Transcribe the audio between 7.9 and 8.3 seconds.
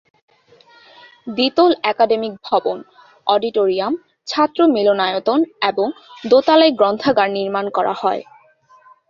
হয়।